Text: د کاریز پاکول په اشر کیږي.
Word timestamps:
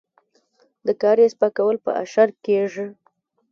د 0.85 0.87
کاریز 1.01 1.33
پاکول 1.41 1.75
په 1.85 1.91
اشر 2.03 2.29
کیږي. 2.45 2.85